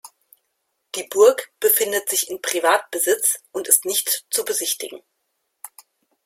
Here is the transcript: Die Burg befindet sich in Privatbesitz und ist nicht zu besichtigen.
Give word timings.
Die 0.95 1.03
Burg 1.11 1.53
befindet 1.59 2.09
sich 2.09 2.27
in 2.27 2.41
Privatbesitz 2.41 3.37
und 3.51 3.67
ist 3.67 3.85
nicht 3.85 4.25
zu 4.31 4.43
besichtigen. 4.43 5.03